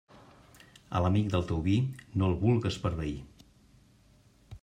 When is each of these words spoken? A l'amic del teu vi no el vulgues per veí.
A 0.99 1.01
l'amic 1.05 1.27
del 1.35 1.45
teu 1.51 1.59
vi 1.67 1.75
no 2.21 2.31
el 2.31 2.35
vulgues 2.45 2.81
per 2.87 2.93
veí. 3.03 3.15